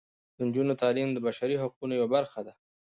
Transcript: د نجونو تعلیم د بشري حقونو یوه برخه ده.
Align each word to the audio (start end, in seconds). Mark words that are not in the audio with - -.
د 0.35 0.37
نجونو 0.47 0.73
تعلیم 0.81 1.09
د 1.13 1.17
بشري 1.27 1.55
حقونو 1.63 1.93
یوه 1.99 2.09
برخه 2.15 2.39
ده. 2.47 2.53